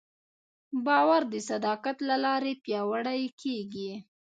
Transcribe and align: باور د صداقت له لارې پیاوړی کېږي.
باور 0.85 1.21
د 1.33 1.35
صداقت 1.49 1.97
له 2.09 2.15
لارې 2.25 2.53
پیاوړی 2.63 3.23
کېږي. 3.41 3.91